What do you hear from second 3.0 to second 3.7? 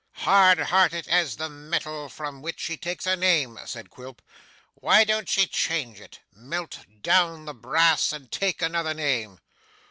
her name,'